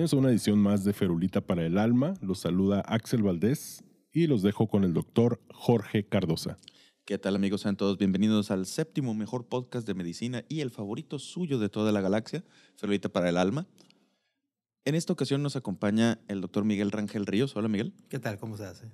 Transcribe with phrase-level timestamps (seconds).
[0.00, 2.14] Bienvenidos a una edición más de Ferulita para el Alma.
[2.22, 6.56] Los saluda Axel Valdés y los dejo con el doctor Jorge Cardosa.
[7.04, 7.60] ¿Qué tal amigos?
[7.60, 11.92] Sean todos bienvenidos al séptimo mejor podcast de medicina y el favorito suyo de toda
[11.92, 12.42] la galaxia,
[12.76, 13.66] Ferulita para el Alma.
[14.86, 17.54] En esta ocasión nos acompaña el doctor Miguel Rangel Ríos.
[17.54, 17.92] Hola Miguel.
[18.08, 18.38] ¿Qué tal?
[18.38, 18.90] ¿Cómo se hace?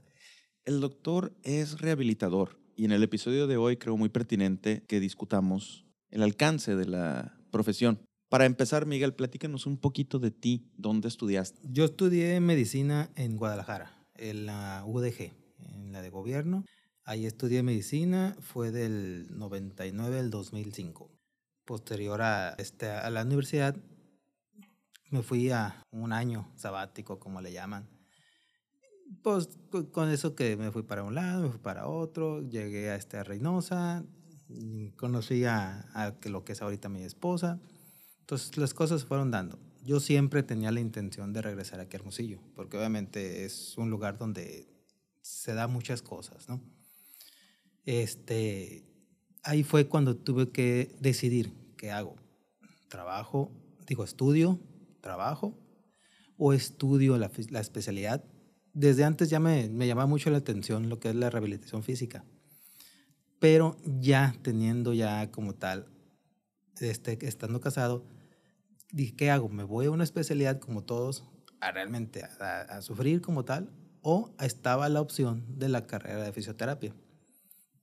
[0.65, 5.87] El doctor es rehabilitador y en el episodio de hoy creo muy pertinente que discutamos
[6.11, 8.01] el alcance de la profesión.
[8.29, 11.61] Para empezar, Miguel, platícanos un poquito de ti, dónde estudiaste.
[11.63, 16.65] Yo estudié medicina en Guadalajara, en la UDG, en la de gobierno.
[17.05, 21.09] Ahí estudié medicina, fue del 99 al 2005.
[21.65, 23.77] Posterior a, este, a la universidad,
[25.11, 27.89] me fui a un año sabático, como le llaman.
[29.23, 29.51] Pues
[29.93, 33.23] con eso que me fui para un lado, me fui para otro, llegué a este,
[33.23, 34.05] Reynosa,
[34.97, 37.61] conocí a, a lo que es ahorita mi esposa.
[38.27, 39.57] Entonces las cosas fueron dando.
[39.85, 44.67] Yo siempre tenía la intención de regresar a Hermosillo, porque obviamente es un lugar donde
[45.23, 46.61] se da muchas cosas, ¿no?
[47.85, 48.83] Este,
[49.45, 52.17] ahí fue cuando tuve que decidir qué hago.
[52.89, 53.53] Trabajo,
[53.87, 54.59] digo, estudio,
[55.01, 55.57] trabajo
[56.37, 58.25] o estudio la, la especialidad.
[58.73, 62.25] Desde antes ya me, me llamaba mucho la atención lo que es la rehabilitación física,
[63.39, 65.87] pero ya teniendo ya como tal,
[66.81, 68.16] este, estando casado,
[68.93, 69.49] dije, ¿qué hago?
[69.49, 71.25] ¿Me voy a una especialidad como todos
[71.61, 73.71] a realmente a, a sufrir como tal?
[74.03, 76.95] ¿O estaba la opción de la carrera de fisioterapia?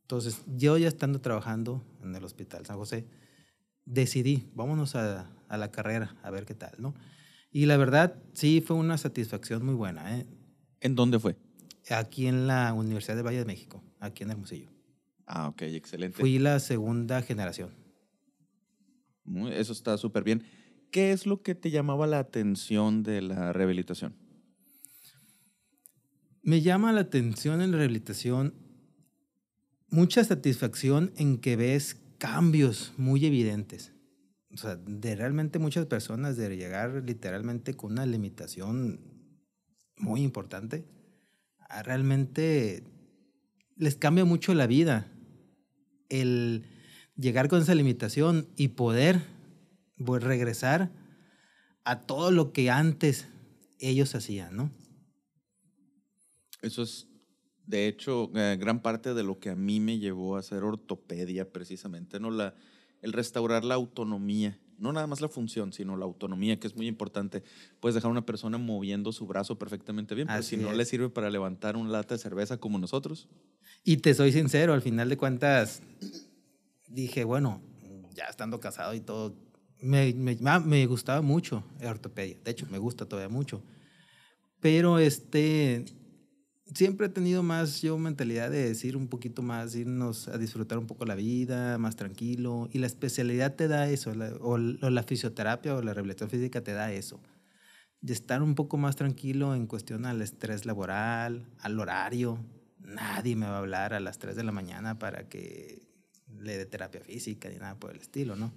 [0.02, 3.08] Entonces, yo ya estando trabajando en el Hospital San José,
[3.86, 6.94] decidí, vámonos a, a, la carrera, a ver qué tal, ¿no?
[7.52, 10.18] Y la verdad, sí fue una satisfacción muy buena.
[10.18, 10.26] ¿eh?
[10.82, 11.36] ¿En dónde fue?
[11.90, 14.70] Aquí en la Universidad de Valle de México, aquí en Hermosillo.
[15.26, 16.18] Ah, ok, excelente.
[16.18, 17.72] Fui la segunda generación.
[19.52, 20.44] Eso está súper bien.
[20.94, 24.14] ¿Qué es lo que te llamaba la atención de la rehabilitación?
[26.44, 28.54] Me llama la atención en la rehabilitación
[29.90, 33.92] mucha satisfacción en que ves cambios muy evidentes.
[34.54, 39.00] O sea, de realmente muchas personas de llegar literalmente con una limitación
[39.98, 40.86] muy importante,
[41.84, 42.84] realmente
[43.78, 45.12] les cambia mucho la vida.
[46.10, 46.68] El
[47.16, 49.33] llegar con esa limitación y poder
[49.98, 50.92] regresar
[51.84, 53.28] a todo lo que antes
[53.80, 54.72] ellos hacían, ¿no?
[56.62, 57.08] Eso es
[57.66, 61.52] de hecho, eh, gran parte de lo que a mí me llevó a hacer ortopedia,
[61.52, 62.30] precisamente, ¿no?
[62.30, 62.56] La,
[63.02, 66.88] el restaurar la autonomía, no nada más la función, sino la autonomía, que es muy
[66.88, 67.44] importante.
[67.80, 70.78] Puedes dejar a una persona moviendo su brazo perfectamente bien, pero Así si no es.
[70.78, 73.30] le sirve para levantar un lata de cerveza como nosotros.
[73.84, 75.82] Y te soy sincero, al final de cuentas,
[76.90, 77.62] dije, bueno,
[78.14, 79.36] ya estando casado y todo,
[79.84, 82.38] me, me, me gustaba mucho la ortopedia.
[82.44, 83.62] De hecho, me gusta todavía mucho.
[84.62, 85.84] Pero este,
[86.74, 90.88] siempre he tenido más yo mentalidad de decir un poquito más, irnos a disfrutar un
[90.88, 92.70] poco la vida, más tranquilo.
[92.72, 96.62] Y la especialidad te da eso, la, o, o, la fisioterapia o la rehabilitación física
[96.62, 97.20] te da eso.
[98.00, 102.40] De estar un poco más tranquilo en cuestión al estrés laboral, al horario.
[102.80, 105.84] Nadie me va a hablar a las 3 de la mañana para que
[106.40, 108.52] le dé terapia física ni nada por el estilo, ¿no?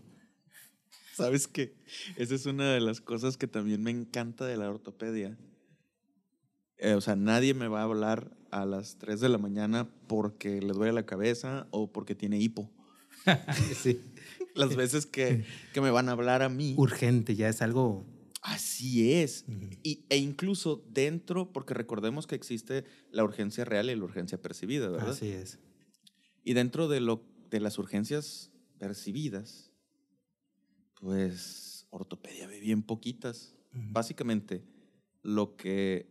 [1.16, 1.74] ¿Sabes qué?
[2.16, 5.38] Esa es una de las cosas que también me encanta de la ortopedia
[6.78, 10.60] eh, o sea, nadie me va a hablar a las 3 de la mañana porque
[10.60, 12.70] le duele la cabeza o porque tiene hipo.
[13.82, 14.00] sí.
[14.54, 16.74] Las veces que, que, me van a hablar a mí.
[16.76, 18.04] Urgente, ya es algo.
[18.42, 19.44] Así es.
[19.48, 19.78] Uh -huh.
[19.82, 24.88] y, e incluso dentro, porque recordemos que existe la urgencia real y la urgencia percibida,
[24.88, 25.10] ¿verdad?
[25.10, 25.58] Así es.
[26.44, 29.72] Y dentro de, lo, de las urgencias percibidas,
[31.00, 33.54] pues ortopedia ve bien poquitas.
[33.72, 33.92] Uh -huh.
[33.92, 34.64] Básicamente,
[35.22, 36.08] lo que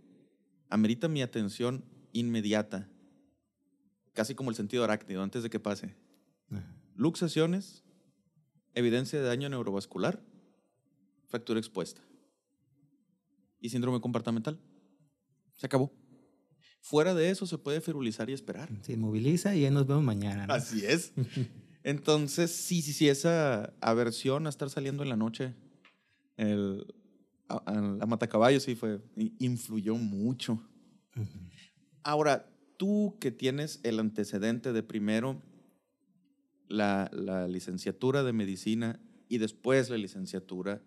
[0.69, 2.89] amerita mi atención inmediata,
[4.13, 5.95] casi como el sentido arácnido, antes de que pase.
[6.49, 6.63] Uh -huh.
[6.95, 7.83] Luxaciones,
[8.73, 10.23] evidencia de daño neurovascular,
[11.27, 12.01] fractura expuesta
[13.59, 14.59] y síndrome comportamental.
[15.57, 15.91] Se acabó.
[16.81, 18.69] Fuera de eso se puede ferulizar y esperar.
[18.83, 20.45] Se inmoviliza y ya nos vemos mañana.
[20.45, 20.53] ¿no?
[20.53, 21.13] Así es.
[21.85, 25.53] Entonces, sí, sí, sí, esa aversión a estar saliendo en la noche,
[26.35, 26.83] el,
[27.47, 27.61] a,
[28.07, 29.01] matacaballo, sí fue,
[29.37, 30.59] influyó mucho.
[32.01, 35.43] Ahora, tú que tienes el antecedente de primero
[36.67, 38.99] la, la licenciatura de medicina
[39.29, 40.81] y después la licenciatura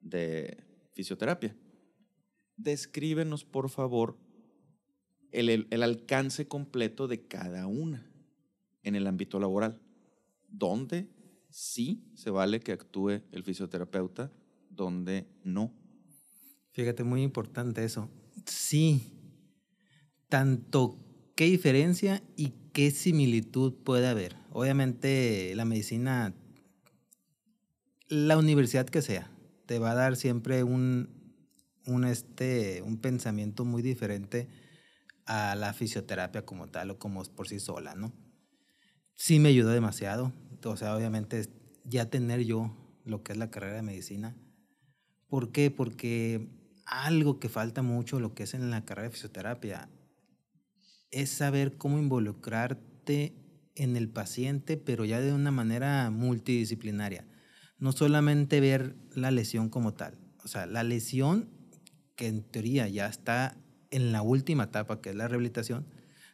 [0.00, 0.62] de
[0.92, 1.56] fisioterapia,
[2.56, 4.16] descríbenos, por favor,
[5.32, 8.08] el, el, el alcance completo de cada una
[8.84, 9.80] en el ámbito laboral.
[10.56, 11.08] ¿Dónde
[11.50, 14.30] sí se vale que actúe el fisioterapeuta?
[14.70, 15.72] ¿Dónde no?
[16.72, 18.08] Fíjate, muy importante eso.
[18.46, 19.12] Sí,
[20.28, 20.98] tanto
[21.34, 24.36] qué diferencia y qué similitud puede haber.
[24.50, 26.34] Obviamente la medicina,
[28.08, 29.30] la universidad que sea,
[29.66, 31.08] te va a dar siempre un,
[31.86, 34.48] un, este, un pensamiento muy diferente
[35.26, 38.12] a la fisioterapia como tal o como por sí sola, ¿no?
[39.14, 40.32] Sí me ayudó demasiado.
[40.70, 41.48] O sea, obviamente
[41.84, 44.36] ya tener yo lo que es la carrera de medicina.
[45.28, 45.70] ¿Por qué?
[45.70, 46.48] Porque
[46.86, 49.88] algo que falta mucho, lo que es en la carrera de fisioterapia,
[51.10, 53.34] es saber cómo involucrarte
[53.74, 57.26] en el paciente, pero ya de una manera multidisciplinaria.
[57.78, 60.18] No solamente ver la lesión como tal.
[60.44, 61.50] O sea, la lesión
[62.16, 63.56] que en teoría ya está
[63.90, 65.86] en la última etapa, que es la rehabilitación,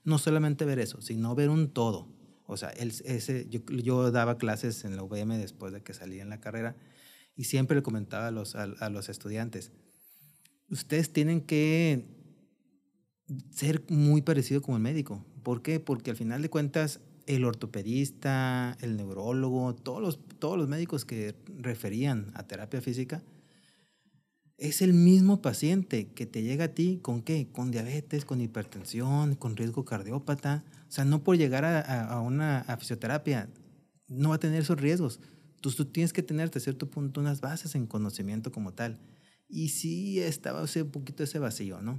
[0.04, 2.09] no solamente ver eso, sino ver un todo.
[2.50, 6.40] O sea, ese, yo, daba clases en la UVM después de que salí en la
[6.40, 6.74] carrera
[7.36, 9.70] y siempre le comentaba a los, a los estudiantes,
[10.68, 12.06] ustedes tienen que
[13.52, 15.24] ser muy parecido como el médico.
[15.44, 15.78] ¿Por qué?
[15.78, 21.36] Porque al final de cuentas el ortopedista, el neurólogo, todos los, todos los médicos que
[21.56, 23.22] referían a terapia física,
[24.60, 27.48] es el mismo paciente que te llega a ti con qué?
[27.50, 30.64] Con diabetes, con hipertensión, con riesgo cardiópata.
[30.86, 33.48] O sea, no por llegar a, una fisioterapia
[34.06, 35.18] no va a tener esos riesgos.
[35.62, 39.00] Tú, tú tienes que tener hasta cierto punto unas bases en conocimiento como tal.
[39.48, 41.98] Y sí estaba ese, un poquito ese vacío, ¿no?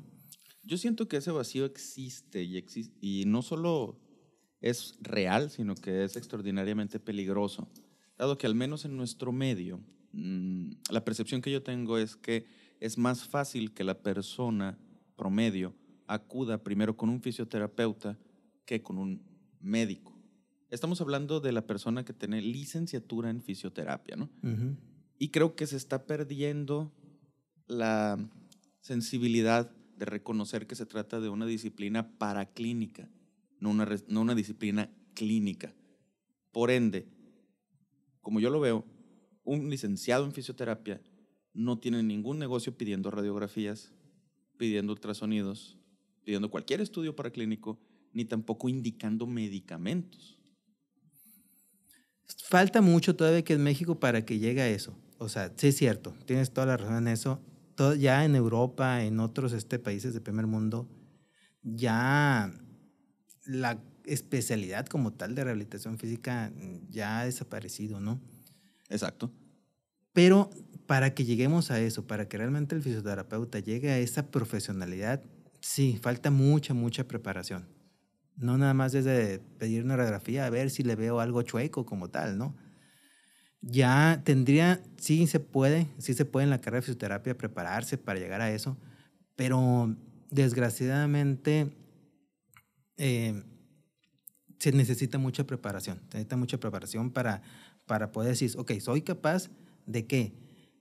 [0.64, 4.00] Yo siento que ese vacío existe y, existe, y no solo
[4.60, 7.68] es real, sino que es extraordinariamente peligroso,
[8.20, 9.82] dado que al menos en nuestro medio,
[10.14, 12.46] mmm, la percepción que yo tengo es que
[12.80, 14.78] es más fácil que la persona
[15.16, 15.74] promedio
[16.08, 18.18] acuda primero con un fisioterapeuta
[18.66, 19.22] que con un
[19.60, 20.18] médico.
[20.70, 24.30] Estamos hablando de la persona que tiene licenciatura en fisioterapia, ¿no?
[24.42, 24.78] Uh -huh.
[25.20, 26.92] Y creo que se está perdiendo
[27.68, 28.18] la
[28.80, 33.08] sensibilidad de reconocer que se trata de una disciplina paraclínica,
[33.60, 35.76] no una, no una disciplina clínica.
[36.52, 37.08] Por ende,
[38.22, 38.86] como yo lo veo,
[39.44, 41.02] un licenciado en fisioterapia
[41.54, 43.92] no tiene ningún negocio pidiendo radiografías,
[44.58, 45.78] pidiendo ultrasonidos,
[46.24, 47.80] pidiendo cualquier estudio paraclínico,
[48.14, 50.38] ni tampoco indicando medicamentos.
[52.48, 54.98] Falta mucho todavía que en México para que llegue a eso.
[55.18, 57.42] O sea, sí es cierto, tienes toda la razón en eso
[57.98, 60.88] ya en Europa, en otros este, países de primer mundo,
[61.64, 62.54] ya
[63.46, 66.52] la especialidad como tal de rehabilitación física
[66.90, 68.20] ya ha desaparecido, ¿no?
[68.92, 69.32] Exacto.
[70.14, 70.52] Pero
[70.86, 75.24] para que lleguemos a eso, para que realmente el fisioterapeuta llegue a esa profesionalidad,
[75.62, 77.68] sí, falta mucha, mucha preparación.
[78.36, 82.10] No nada más desde pedir una radiografía a ver si le veo algo chueco como
[82.10, 82.56] tal, ¿no?
[83.62, 88.20] ya tendría, sí se puede, sí se puede en la carrera de fisioterapia prepararse para
[88.20, 88.78] llegar a eso,
[89.36, 89.96] pero
[90.32, 91.72] desgraciadamente
[92.98, 93.44] eh,
[94.62, 97.42] se necesita mucha preparación, se necesita mucha preparación para,
[97.88, 99.50] para poder decir, ok, soy capaz
[99.88, 100.34] de qué?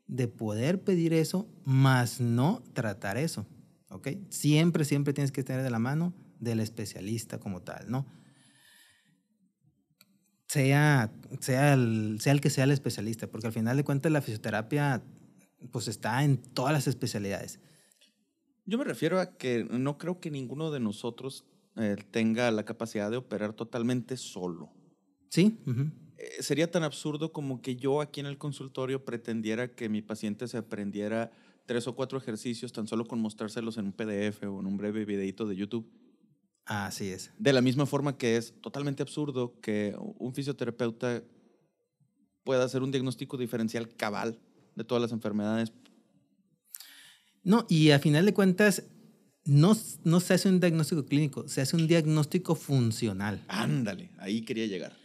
[0.06, 3.46] De poder pedir eso, más no tratar eso,
[3.88, 4.08] ok.
[4.28, 8.06] Siempre, siempre tienes que tener de la mano del especialista como tal, ¿no?
[10.50, 14.20] sea, sea, el, sea el que sea el especialista, porque al final de cuentas la
[14.20, 15.02] fisioterapia
[15.70, 17.60] pues está en todas las especialidades.
[18.66, 21.46] Yo me refiero a que no creo que ninguno de nosotros
[21.80, 24.70] eh, tenga la capacidad de operar totalmente solo.
[25.28, 25.58] Sí.
[25.66, 25.92] Uh -huh.
[26.18, 30.48] eh, sería tan absurdo como que yo aquí en el consultorio pretendiera que mi paciente
[30.48, 31.30] se aprendiera
[31.66, 35.04] tres o cuatro ejercicios tan solo con mostrárselos en un PDF o en un breve
[35.04, 35.88] videito de YouTube
[36.70, 37.32] Así es.
[37.36, 41.24] De la misma forma que es totalmente absurdo que un fisioterapeuta
[42.44, 44.38] pueda hacer un diagnóstico diferencial cabal
[44.76, 45.72] de todas las enfermedades.
[47.42, 48.84] No, y a final de cuentas,
[49.44, 53.42] no, no se hace un diagnóstico clínico, se hace un diagnóstico funcional.
[53.48, 54.96] Ándale, ahí quería llegar.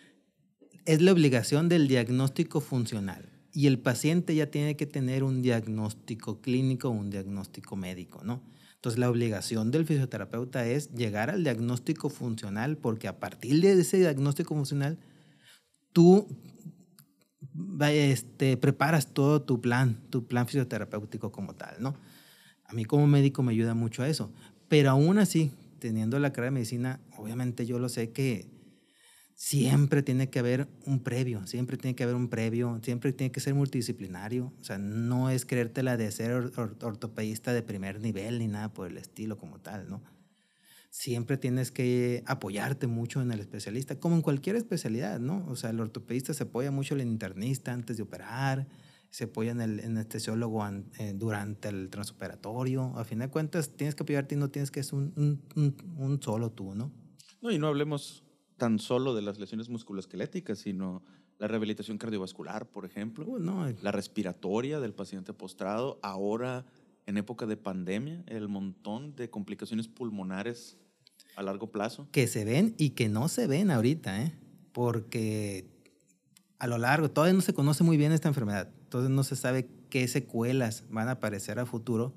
[0.85, 3.29] Es la obligación del diagnóstico funcional.
[3.51, 8.43] Y el paciente ya tiene que tener un diagnóstico clínico o un diagnóstico médico, ¿no?
[8.75, 13.97] Entonces la obligación del fisioterapeuta es llegar al diagnóstico funcional porque a partir de ese
[13.97, 14.99] diagnóstico funcional
[15.91, 16.27] tú
[17.89, 21.95] este, preparas todo tu plan, tu plan fisioterapéutico como tal, ¿no?
[22.75, 24.31] Mí como médico me ayuda mucho a eso.
[24.67, 28.47] Pero aún así, teniendo la carrera de medicina, obviamente yo lo sé que
[29.33, 33.39] siempre tiene que haber un previo, siempre tiene que haber un previo, siempre tiene que
[33.39, 34.51] ser multidisciplinario.
[34.59, 38.97] O sea, no es creértela de ser ortopedista de primer nivel ni nada por el
[38.97, 40.01] estilo como tal, ¿no?
[40.89, 45.45] Siempre tienes que apoyarte mucho en el especialista, como en cualquier especialidad, ¿no?
[45.47, 48.67] O sea, el ortopedista se apoya mucho en el internista antes de operar,
[49.15, 50.61] se apoya en el anestesiólogo
[50.99, 52.91] eh, durante el transoperatorio.
[52.97, 56.21] A fin de cuentas, tienes que apoyarte y no tienes que ser un, un, un
[56.21, 56.91] solo tú, ¿no?
[57.41, 58.25] No, y no hablemos
[58.57, 61.01] tan solo de las lesiones musculoesqueléticas, sino
[61.37, 63.73] la rehabilitación cardiovascular, por ejemplo, uh, no.
[63.81, 66.65] la respiratoria del paciente postrado, ahora
[67.05, 70.77] en época de pandemia, el montón de complicaciones pulmonares
[71.37, 72.09] a largo plazo.
[72.11, 74.37] Que se ven y que no se ven ahorita, ¿eh?
[74.73, 75.73] porque
[76.59, 79.67] a lo largo, todavía no se conoce muy bien esta enfermedad, entonces no se sabe
[79.89, 82.13] qué secuelas van a aparecer a futuro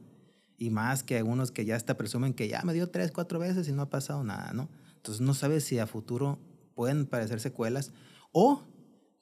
[0.59, 3.69] y más que algunos que ya hasta presumen que ya me dio tres, cuatro veces
[3.69, 4.69] y no ha pasado nada, ¿no?
[4.97, 6.39] Entonces no sabes si a futuro
[6.75, 7.93] pueden parecer secuelas
[8.33, 8.63] o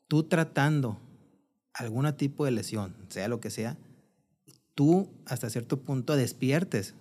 [0.09, 1.01] tú tratando
[1.73, 3.79] algún tipo de lesión, sea lo que sea,
[4.75, 6.95] tú hasta cierto punto despiertes,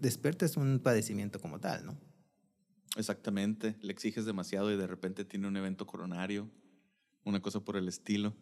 [0.00, 1.98] despiertes un padecimiento como tal, ¿no?
[2.96, 6.48] Exactamente, le exiges demasiado y de repente tiene un evento coronario,
[7.24, 8.34] una cosa por el estilo.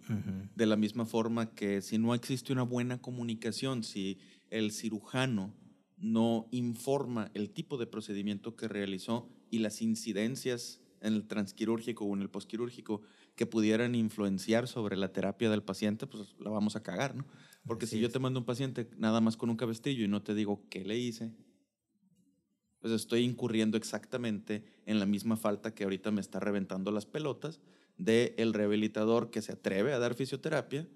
[0.54, 4.18] De la misma forma que si no existe una buena comunicación, si
[4.50, 5.54] el cirujano
[5.96, 12.14] no informa el tipo de procedimiento que realizó y las incidencias en el transquirúrgico o
[12.14, 13.02] en el posquirúrgico
[13.34, 17.24] que pudieran influenciar sobre la terapia del paciente, pues la vamos a cagar, ¿no?
[17.66, 20.34] Porque si yo te mando un paciente nada más con un cabestillo y no te
[20.34, 21.32] digo qué le hice,
[22.80, 27.60] pues estoy incurriendo exactamente en la misma falta que ahorita me está reventando las pelotas
[27.98, 30.86] de el rehabilitador que se atreve a dar fisioterapia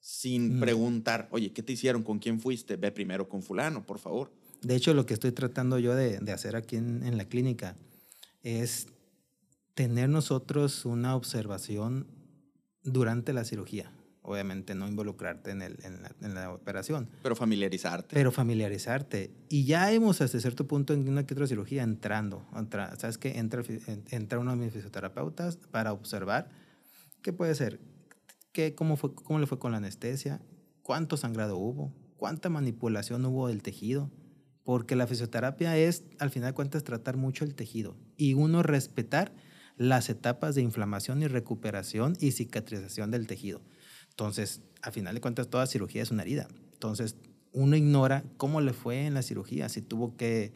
[0.00, 0.60] sin mm.
[0.60, 2.02] preguntar, oye, ¿qué te hicieron?
[2.02, 2.76] ¿Con quién fuiste?
[2.76, 4.30] Ve primero con fulano, por favor.
[4.62, 7.76] De hecho, lo que estoy tratando yo de, hacer aquí en, la clínica
[8.42, 8.86] es
[9.74, 12.06] tener nosotros una observación
[12.82, 13.92] durante la cirugía.
[14.26, 17.10] Obviamente no involucrarte en, la, operación.
[17.22, 18.14] Pero familiarizarte.
[18.14, 19.30] Pero familiarizarte.
[19.50, 22.46] Y ya hemos hasta cierto punto en una que otra cirugía entrando.
[22.96, 23.38] ¿Sabes qué?
[23.38, 23.62] Entra,
[24.10, 26.48] entra uno de mis fisioterapeutas para observar
[27.20, 27.80] qué puede ser,
[28.52, 30.40] qué, cómo, fue, cómo le fue con la anestesia,
[30.82, 34.10] cuánto sangrado hubo, cuánta manipulación hubo del tejido
[34.64, 39.32] porque la fisioterapia es, al final de cuentas, tratar mucho el tejido y uno respetar
[39.76, 43.60] las etapas de inflamación y recuperación y cicatrización del tejido.
[44.14, 46.46] Entonces, al final de cuentas, toda cirugía es una herida.
[46.72, 47.16] Entonces,
[47.52, 50.52] uno ignora cómo le fue en la cirugía, si tuvo que,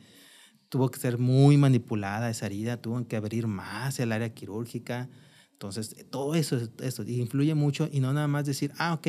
[0.69, 5.09] tuvo que ser muy manipulada esa herida, tuvo que abrir más el área quirúrgica.
[5.53, 9.09] Entonces, todo eso, eso influye mucho y no nada más decir, ah, ok,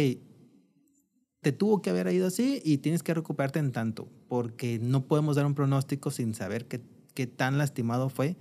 [1.42, 5.36] te tuvo que haber ido así y tienes que recuperarte en tanto, porque no podemos
[5.36, 6.82] dar un pronóstico sin saber qué,
[7.14, 8.36] qué tan lastimado fue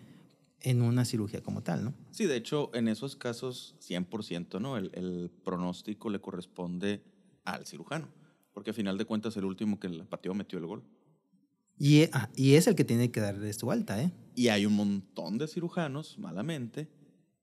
[0.61, 1.95] en una cirugía como tal, ¿no?
[2.11, 4.77] Sí, de hecho, en esos casos, 100%, ¿no?
[4.77, 7.03] El, el pronóstico le corresponde
[7.45, 8.09] al cirujano,
[8.53, 10.85] porque al final de cuentas el último que el pateó metió el gol.
[11.79, 14.13] Y, ah, y es el que tiene que darle su alta, ¿eh?
[14.35, 16.89] Y hay un montón de cirujanos, malamente,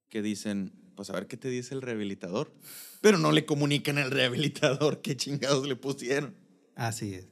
[0.10, 2.54] que dicen, pues a ver qué te dice el rehabilitador.
[3.02, 6.36] Pero no le comunican al rehabilitador qué chingados le pusieron.
[6.76, 7.28] Así es.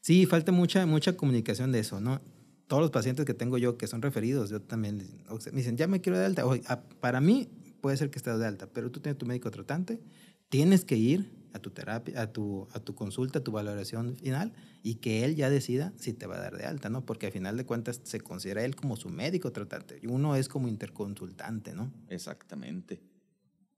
[0.00, 2.20] Sí, falta mucha, mucha comunicación de eso, ¿no?
[2.66, 6.00] Todos los pacientes que tengo yo que son referidos, yo también me dicen, ya me
[6.00, 6.44] quiero de alta.
[6.66, 7.48] Ah, para mí
[7.80, 10.00] puede ser que estés de alta, pero tú tienes tu médico tratante,
[10.48, 14.52] tienes que ir a tu terapia, a tu, a tu consulta, a tu valoración final
[14.82, 17.06] y que él ya decida si te va a dar de alta, ¿no?
[17.06, 20.48] Porque al final de cuentas se considera él como su médico tratante y uno es
[20.48, 21.92] como interconsultante, ¿no?
[22.08, 23.00] Exactamente.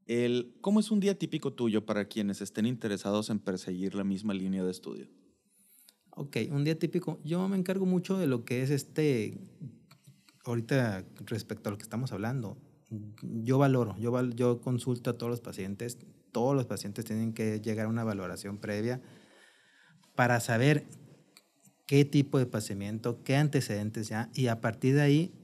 [0.07, 4.33] El, ¿Cómo es un día típico tuyo para quienes estén interesados en perseguir la misma
[4.33, 5.09] línea de estudio?
[6.19, 7.21] Ok, un día típico.
[7.25, 9.39] Yo me encargo mucho de lo que es este,
[10.47, 12.57] ahorita respecto a lo que estamos hablando,
[13.21, 15.99] yo valoro, yo, yo consulto a todos los pacientes,
[16.33, 19.03] todos los pacientes tienen que llegar a una valoración previa
[20.15, 20.87] para saber
[21.85, 25.35] qué tipo de padecimiento, qué antecedentes ya, y a partir de ahí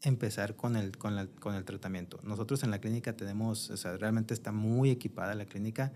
[0.00, 1.18] empezar con el, con,
[1.54, 2.20] el tratamiento.
[2.22, 5.92] Nosotros en la clínica tenemos, o sea, realmente está muy equipada la clínica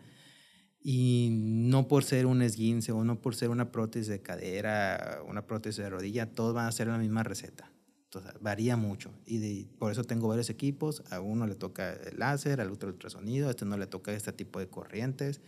[0.82, 5.46] y no por ser un esguince o no por ser una prótesis de cadera, una
[5.46, 7.70] prótesis de rodilla, todos van a ser la misma receta.
[8.04, 9.12] Entonces, varía mucho.
[9.24, 11.04] Y por eso tengo varios equipos.
[11.10, 14.12] A uno le toca el láser, al otro el ultrasonido, a este no le toca
[14.12, 15.40] este tipo de corrientes.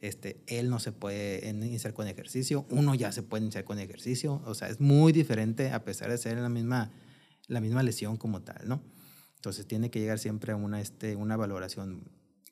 [0.00, 4.42] Este, él no se puede iniciar con ejercicio, uno ya se puede iniciar con ejercicio.
[4.46, 6.92] O sea, es muy diferente a pesar de ser la misma,
[7.48, 8.82] la misma lesión como tal, ¿no?
[9.36, 12.02] Entonces tiene que llegar siempre a una, este, una valoración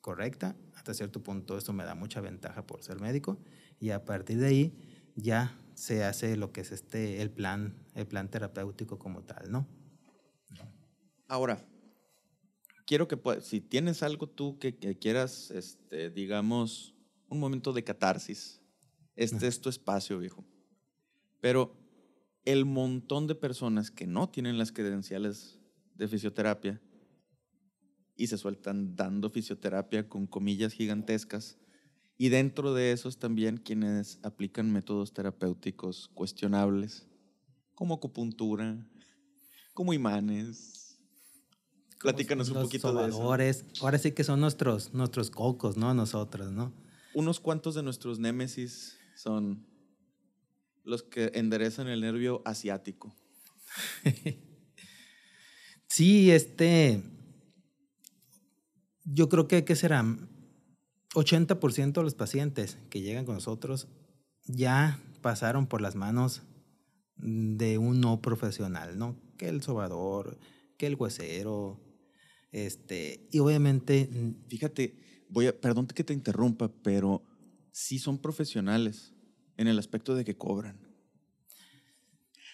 [0.05, 0.55] correcta.
[0.75, 3.39] Hasta cierto punto esto me da mucha ventaja por ser médico
[3.79, 4.73] y a partir de ahí
[5.15, 9.67] ya se hace lo que es este el plan el plan terapéutico como tal, ¿no?
[11.27, 11.65] Ahora,
[12.85, 16.93] quiero que si tienes algo tú que, quieras, este, digamos,
[17.27, 18.61] un momento de catarsis,
[19.15, 20.45] este es tu espacio, viejo.
[21.41, 21.75] Pero
[22.45, 25.57] el montón de personas que no tienen las credenciales
[25.95, 26.79] de fisioterapia
[28.15, 31.57] y se sueltan dando fisioterapia con comillas gigantescas.
[32.17, 37.07] Y dentro de esos también quienes aplican métodos terapéuticos cuestionables,
[37.73, 38.87] como acupuntura,
[39.73, 40.97] como imanes.
[41.99, 43.21] Platícanos un poquito de eso.
[43.81, 45.93] Ahora sí que son nuestros, nuestros cocos, ¿no?
[45.93, 46.73] Nosotros, ¿no?
[47.13, 49.65] Unos cuantos de nuestros némesis son
[50.83, 53.13] los que enderezan el nervio asiático.
[55.87, 57.01] sí, este,
[59.05, 60.03] yo creo que, ¿qué será?
[61.13, 63.87] 80% de los pacientes que llegan con nosotros
[64.45, 66.43] ya pasaron por las manos
[67.15, 69.19] de un no profesional, ¿no?
[69.37, 70.37] Que el sobador,
[70.77, 71.81] que el huesero,
[72.51, 74.09] este, y obviamente...
[74.47, 74.97] Fíjate,
[75.29, 77.23] voy a, perdón que te interrumpa, pero
[77.71, 79.13] sí son profesionales
[79.57, 80.79] en el aspecto de que cobran.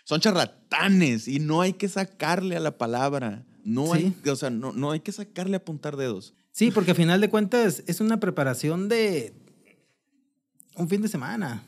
[0.04, 3.46] Son charlatanes y no hay que sacarle a la palabra.
[3.64, 6.34] No hay, o sea, no, no hay que sacarle a apuntar dedos.
[6.52, 9.34] Sí, porque al final de cuentas es una preparación de
[10.76, 11.64] un fin de semana.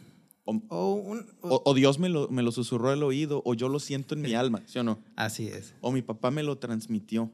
[0.45, 4.33] O, Dios me lo, me lo susurró al oído, o yo lo siento en mi
[4.33, 4.99] alma, ¿sí o no?
[5.15, 5.73] Así es.
[5.79, 7.31] O mi papá me lo transmitió.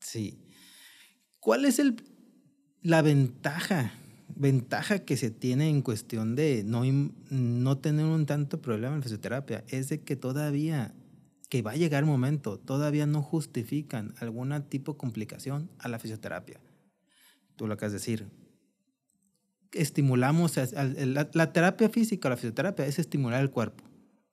[0.00, 0.40] Sí.
[1.38, 2.02] ¿Cuál es el,
[2.82, 3.92] la ventaja,
[4.34, 6.82] ventaja que se tiene en cuestión de no,
[7.30, 9.64] no tener un tanto problema en fisioterapia?
[9.68, 10.96] Es de que todavía,
[11.48, 16.00] que va a llegar un momento, todavía no justifican algún tipo de complicación a la
[16.00, 16.58] fisioterapia
[17.58, 18.26] tú lo acabas de decir,
[19.72, 23.84] estimulamos, la, terapia física, la fisioterapia es estimular el cuerpo.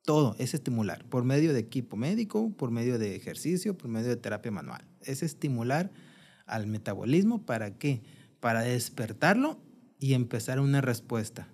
[0.02, 4.16] Todo es estimular por medio de equipo médico, por medio de ejercicio, por medio de
[4.16, 4.86] terapia manual.
[5.02, 5.90] Es estimular
[6.46, 8.02] al metabolismo para qué?
[8.38, 9.60] Para despertarlo
[9.98, 11.48] y empezar una respuesta.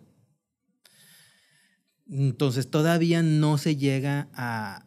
[2.07, 4.85] Entonces todavía no se llega a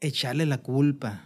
[0.00, 1.24] echarle la culpa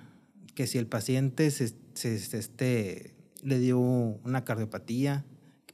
[0.55, 3.14] que si el paciente se, este,
[3.45, 5.25] le dio una cardiopatía,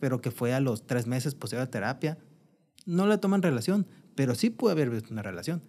[0.00, 2.18] pero que fue a los tres meses posterior a terapia.
[2.84, 5.62] No le toman relación, pero sí puede haber una relación.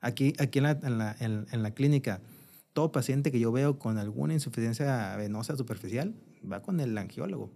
[0.00, 2.20] Aquí, aquí en, la, en, la, en, la, clínica,
[2.72, 6.14] todo paciente que yo veo con alguna insuficiencia venosa superficial
[6.50, 7.52] va con el angiólogo.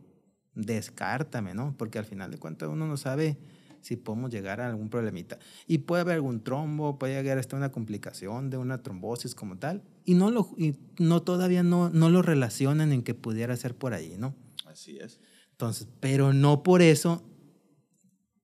[0.54, 1.74] Descártame, ¿no?
[1.76, 3.38] Porque al final de cuentas uno no sabe
[3.80, 5.38] si podemos llegar a algún problemita.
[5.66, 9.82] Y puede haber algún trombo, puede llegar hasta una complicación de una trombosis como tal,
[10.08, 13.92] y no, lo, y no todavía no, no lo relacionan en que pudiera ser por
[13.92, 14.34] ahí, ¿no?
[14.64, 15.20] Así es.
[15.50, 17.22] Entonces, pero no por eso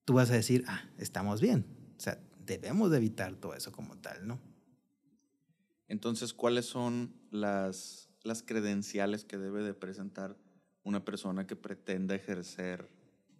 [0.04, 1.64] tú vas a decir, ah, estamos bien.
[1.96, 4.42] O sea, debemos de evitar todo eso como tal, ¿no?
[5.88, 10.36] Entonces, ¿cuáles son las, las credenciales que debe de presentar
[10.82, 12.90] una persona que pretenda ejercer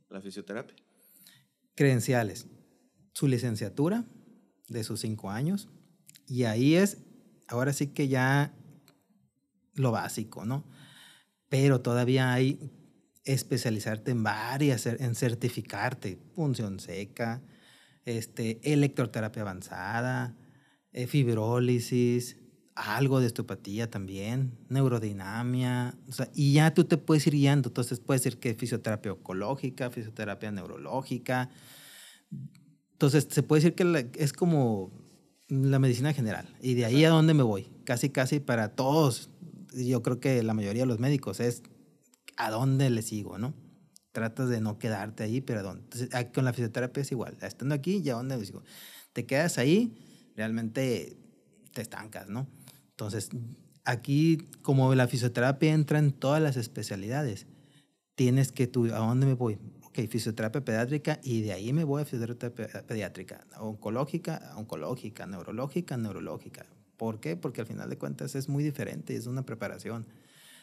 [0.09, 0.77] la fisioterapia?
[1.75, 2.47] credenciales,
[3.13, 4.05] su licenciatura
[4.69, 5.69] de sus cinco años,
[6.27, 6.99] y ahí es,
[7.49, 8.55] ahora sí que ya
[9.75, 10.65] lo básico, ¿no?
[11.49, 12.59] Pero todavía hay
[13.25, 17.43] especializarte en varias, en certificarte, función seca,
[18.05, 20.37] este, electroterapia avanzada,
[20.93, 22.37] eh, fibrólisis,
[22.75, 28.01] algo de osteopatía también, neurodinamia, o sea, y ya tú te puedes ir guiando, entonces
[28.01, 31.51] puede ser que fisioterapia oncológica, fisioterapia neurológica,
[32.93, 35.04] entonces se puede decir que es como
[35.49, 39.31] la medicina general, y de ahí a dónde me voy, casi casi para todos,
[39.75, 41.63] yo creo que la mayoría de los médicos es
[42.37, 43.55] a dónde le sigo, ¿no?
[44.13, 45.83] Tratas de no quedarte ahí, pero ¿a dónde?
[45.83, 48.63] Entonces, con la fisioterapia es igual, estando aquí, ¿ya dónde le sigo?
[49.13, 49.97] Te quedas ahí,
[50.37, 51.17] realmente
[51.73, 52.47] te estancas, ¿no?
[52.91, 53.31] Entonces,
[53.85, 57.47] aquí, como la fisioterapia entra en todas las especialidades,
[58.15, 59.59] tienes que tú, ¿a dónde me voy?
[59.97, 66.67] Ok, fisioterapia pediátrica y de ahí me voy a fisioterapia pediátrica, oncológica, oncológica, neurológica, neurológica.
[66.97, 67.37] ¿Por qué?
[67.37, 70.05] Porque al final de cuentas es muy diferente, es una preparación.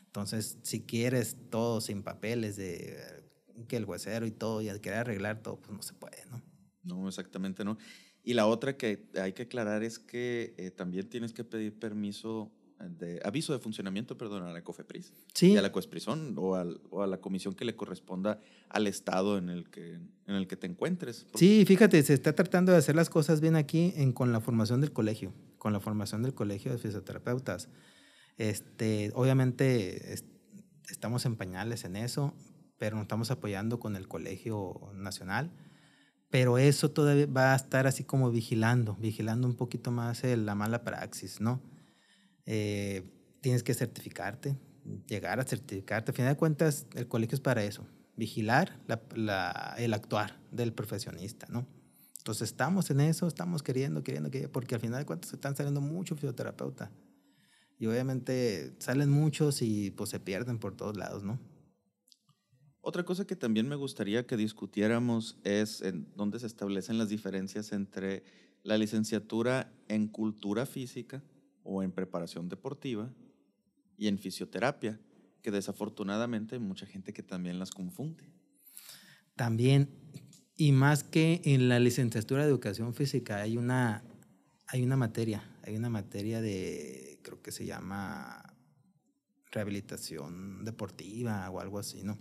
[0.06, 3.24] Entonces, si quieres todo sin papeles de
[3.70, 6.41] que el huesero y todo y querer arreglar todo, pues no se puede, ¿no?
[6.84, 7.78] No, exactamente no.
[8.26, 12.52] Y la otra que hay que aclarar es que eh, también tienes que pedir permiso
[12.52, 15.52] eh, de aviso de funcionamiento, perdón, a la COFEPRIS sí.
[15.52, 16.58] y a la COESPRISON o,
[16.89, 18.39] o, a la comisión que le corresponda
[18.70, 21.26] al estado en el que, en el que te encuentres.
[21.36, 24.82] Sí, fíjate, se está tratando de hacer las cosas bien aquí en, con la formación
[24.82, 27.70] del colegio, con la formación del colegio de fisioterapeutas.
[28.38, 30.15] Este, obviamente
[30.89, 32.34] estamos en pañales en eso,
[32.78, 35.52] pero nos estamos apoyando con el Colegio Nacional.
[36.32, 40.84] Pero eso todavía va a estar así como vigilando, vigilando un poquito más la mala
[40.84, 41.62] praxis, ¿no?
[42.46, 43.04] Eh,
[43.42, 44.56] tienes que certificarte,
[45.08, 46.12] llegar a certificarte.
[46.12, 48.80] A final de cuentas, el colegio es para eso, vigilar
[49.78, 51.68] el actuar del profesionista, ¿no?
[52.18, 55.82] Entonces estamos en eso, estamos queriendo, queriendo, queriendo porque al final de cuentas están saliendo
[55.82, 56.92] muchos fisioterapeutas.
[57.80, 61.40] Y obviamente salen muchos y pues se pierden por todos lados, ¿no?
[62.82, 67.72] Otra cosa que también me gustaría que discutiéramos es en dónde se establecen las diferencias
[67.72, 68.24] entre
[68.62, 71.24] la licenciatura en cultura física
[71.63, 73.12] o en preparación deportiva
[73.97, 75.00] y en fisioterapia,
[75.41, 78.24] que desafortunadamente hay mucha gente que también las confunde.
[79.36, 79.89] También,
[80.56, 84.04] y más que en la licenciatura de educación física, hay una,
[84.67, 88.56] hay una materia, hay una materia de, creo que se llama
[89.52, 92.17] rehabilitación deportiva o algo así, ¿no?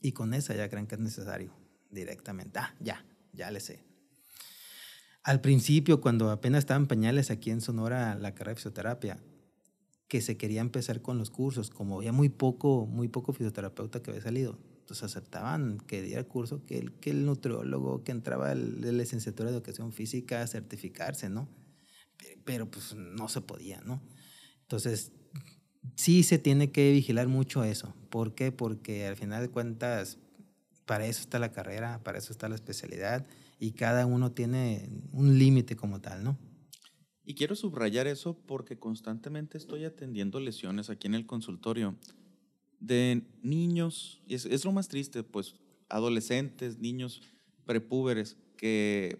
[0.00, 1.52] Y con esa ya creen que es necesario
[1.90, 2.58] directamente.
[2.58, 3.84] Ah, ya, ya le sé.
[5.26, 9.18] Al principio, cuando apenas estaban pañales aquí en Sonora la carrera de fisioterapia,
[10.06, 14.12] que se quería empezar con los cursos, como había muy poco, muy poco fisioterapeuta que
[14.12, 18.92] había salido, entonces aceptaban que diera curso, que el, que el nutriólogo, que entraba de
[18.92, 21.48] licenciatura de educación física a certificarse, ¿no?
[22.44, 24.00] Pero pues no se podía, ¿no?
[24.60, 25.10] Entonces,
[25.96, 27.96] sí se tiene que vigilar mucho eso.
[28.10, 28.52] ¿Por qué?
[28.52, 30.18] Porque al final de cuentas,
[30.84, 33.26] para eso está la carrera, para eso está la especialidad
[33.58, 36.38] y cada uno tiene un límite como tal, ¿no?
[37.24, 41.96] Y quiero subrayar eso porque constantemente estoy atendiendo lesiones aquí en el consultorio
[42.78, 45.56] de niños, y es, lo más triste, pues
[45.88, 47.22] adolescentes, niños
[47.64, 49.18] prepúberes, que,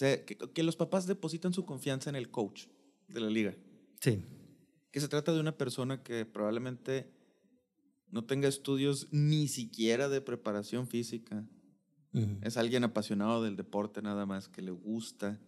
[0.00, 2.66] que, que los papás depositan su confianza en el coach
[3.08, 3.54] de la liga.
[4.00, 4.22] Sí
[4.96, 7.12] que se trata de una persona que probablemente
[8.08, 11.46] no tenga estudios ni siquiera de preparación física.
[12.42, 15.38] Es alguien apasionado del deporte nada más, que le gusta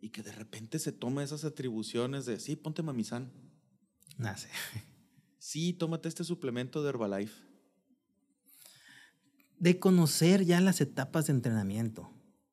[0.00, 3.32] y que de repente se toma esas atribuciones de, sí, ponte mamizán.
[4.18, 4.36] Ah,
[5.38, 5.72] sí.
[5.78, 7.42] tómate este suplemento de Herbalife.
[9.58, 12.10] De conocer ya las etapas de entrenamiento,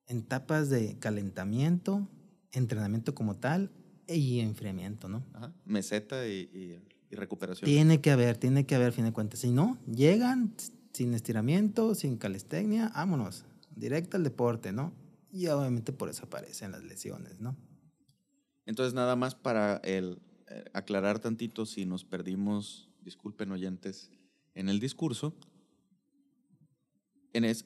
[0.07, 2.09] etapas de calentamiento,
[2.51, 3.71] entrenamiento como tal
[4.07, 5.25] y enfriamiento, ¿no?
[5.65, 7.65] Meseta y, recuperación.
[7.65, 9.39] Tiene que haber, tiene que haber, a fin de cuentas.
[9.39, 10.55] Si no, llegan
[10.93, 14.93] sin estiramiento, sin calistenia, vámonos, directo al deporte, ¿no?
[15.31, 17.55] Y obviamente por eso aparecen las lesiones, ¿no?
[18.65, 24.11] Entonces, nada más para el, eh, aclarar tantito si nos perdimos, disculpen oyentes,
[24.53, 25.33] en el discurso.
[27.33, 27.65] En, es,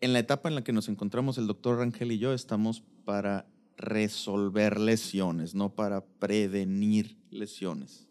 [0.00, 3.46] en la etapa en la que nos encontramos el doctor Rangel y yo estamos para
[3.76, 8.06] resolver lesiones, no para prevenir lesiones.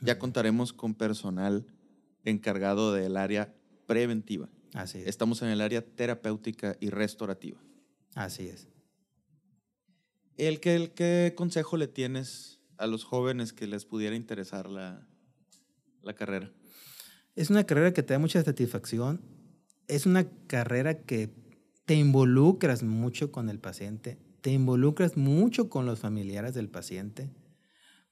[0.00, 1.66] Ya contaremos con personal
[2.24, 3.54] encargado del área
[3.86, 4.48] preventiva.
[4.74, 5.06] Así es.
[5.06, 7.60] Estamos en el área terapéutica y restaurativa.
[8.14, 8.68] Así es.
[10.36, 15.06] El que, el, ¿Qué consejo le tienes a los jóvenes que les pudiera interesar la,
[16.02, 16.52] la carrera?
[17.36, 19.20] Es una carrera que te da mucha satisfacción.
[19.88, 21.34] Es una carrera que
[21.84, 27.30] te involucras mucho con el paciente te involucras mucho con los familiares del paciente.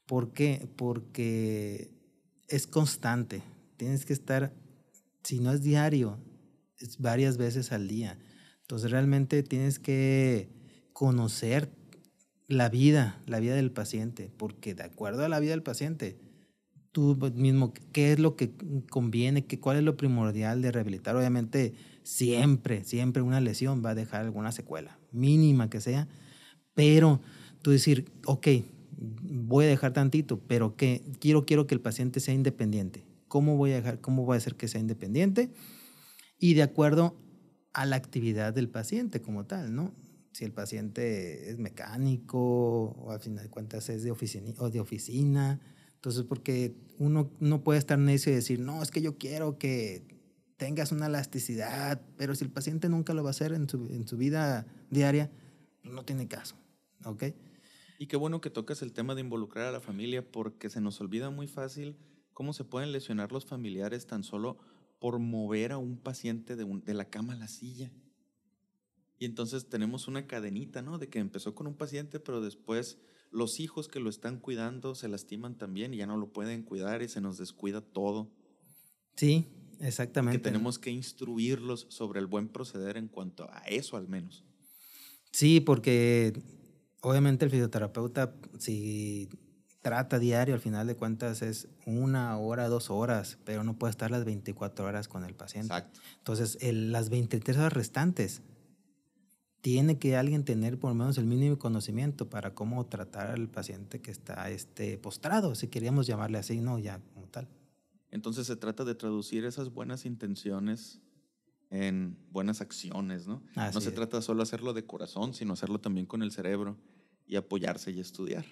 [0.07, 0.69] ¿Por qué?
[0.77, 1.91] Porque
[2.49, 3.43] es constante.
[3.79, 4.53] Tienes que estar,
[5.23, 6.19] si no es diario,
[6.79, 8.19] es varias veces al día.
[8.61, 10.51] Entonces realmente tienes que
[10.93, 11.71] conocer
[12.49, 16.19] la vida, la vida del paciente, porque de acuerdo a la vida del paciente,
[16.93, 18.51] tú mismo, qué es lo que
[18.91, 21.15] conviene, qué, cuál es lo primordial de rehabilitar.
[21.15, 26.09] Obviamente, siempre, siempre una lesión va a dejar alguna secuela, mínima que sea,
[26.75, 27.21] pero
[27.63, 28.49] tú decir, ok,
[28.99, 33.08] voy a dejar tantito, pero que quiero, quiero que el paciente sea independiente.
[33.29, 35.53] ¿Cómo voy a dejar, cómo voy a hacer que sea independiente?
[36.39, 37.17] Y de acuerdo
[37.73, 39.95] a la actividad del paciente como tal, ¿no?
[40.33, 44.81] Si el paciente es mecánico o al final de cuentas es de oficina, o de
[44.81, 45.61] oficina,
[45.95, 50.07] entonces porque uno no puede estar necio y decir, no, es que yo quiero que
[50.57, 54.07] tengas una elasticidad, pero si el paciente nunca lo va a hacer en su, en
[54.07, 55.31] su vida diaria,
[55.83, 56.57] pues no tiene caso.
[57.05, 57.25] ¿Ok?
[57.99, 61.01] Y qué bueno que tocas el tema de involucrar a la familia porque se nos
[61.01, 61.97] olvida muy fácil
[62.39, 64.59] cómo se pueden lesionar los familiares tan solo
[65.01, 67.91] por mover a un paciente de, de la cama a la silla.
[69.19, 70.99] Y entonces tenemos una cadenita, ¿no?
[70.99, 73.01] De que empezó con un paciente, pero después
[73.33, 77.03] los hijos que lo están cuidando se lastiman también y ya no lo pueden cuidar
[77.03, 78.31] y se nos descuida todo.
[79.17, 79.49] Sí,
[79.81, 80.39] exactamente.
[80.39, 84.45] Que tenemos que instruirlos sobre el buen proceder en cuanto a eso al menos.
[85.33, 86.41] Sí, porque
[87.01, 89.29] obviamente el fisioterapeuta, si
[89.81, 94.11] trata diario, al final de cuentas es una hora, dos horas, pero no puede estar
[94.11, 95.73] las 24 horas con el paciente.
[95.73, 96.01] Exacto.
[96.19, 98.43] Entonces, el- las 23 horas restantes,
[99.61, 104.01] tiene que alguien tener por lo menos el mínimo conocimiento para cómo tratar al paciente
[104.01, 107.49] que está este, postrado, si queríamos llamarle así, no ya como tal.
[108.11, 111.01] Entonces se trata de traducir esas buenas intenciones
[111.71, 113.43] en buenas acciones, ¿no?
[113.57, 113.95] Así no se es.
[113.95, 116.77] trata solo de hacerlo de corazón, sino hacerlo también con el cerebro
[117.27, 118.47] y apoyarse y estudiar.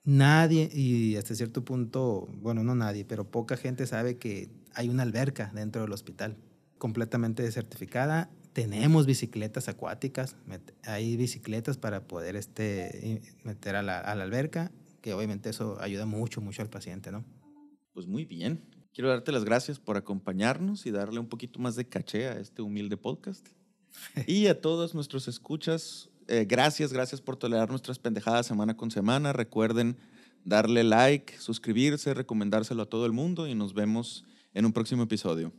[0.07, 5.03] Nadie, y hasta cierto punto, bueno, no nadie, pero poca gente sabe que hay una
[5.03, 6.37] alberca dentro del hospital,
[6.77, 8.29] completamente certificada.
[8.53, 10.37] Tenemos bicicletas acuáticas,
[10.85, 16.05] hay bicicletas para poder este, meter a la, a la alberca, que obviamente eso ayuda
[16.05, 17.25] mucho, mucho al paciente, ¿no?
[17.91, 18.61] Pues muy bien.
[18.93, 22.61] Quiero darte las gracias por acompañarnos y darle un poquito más de caché a este
[22.61, 23.45] humilde podcast.
[24.25, 29.33] Y a todos nuestros escuchas, eh, gracias, gracias por tolerar nuestras pendejadas semana con semana.
[29.33, 29.97] Recuerden
[30.43, 35.51] darle like, suscribirse, recomendárselo a todo el mundo y nos vemos en un próximo episodio.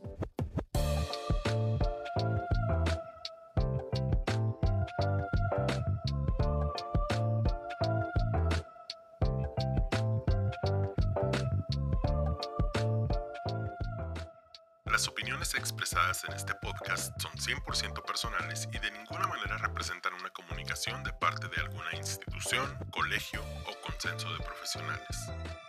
[16.27, 21.47] En este podcast son 100% personales y de ninguna manera representan una comunicación de parte
[21.47, 25.68] de alguna institución, colegio o consenso de profesionales.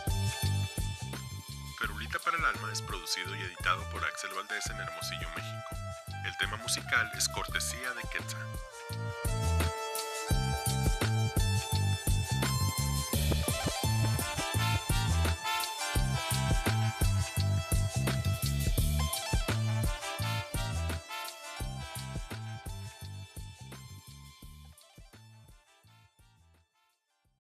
[2.31, 5.75] Para el Alma es producido y editado por Axel Valdés en Hermosillo, México.
[6.23, 9.60] El tema musical es cortesía de Quetzal.